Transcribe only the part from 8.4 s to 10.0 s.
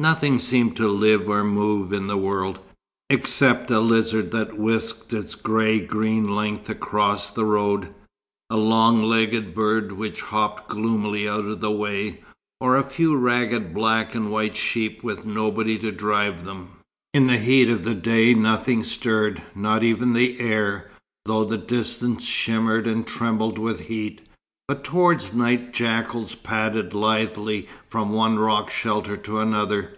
a long legged bird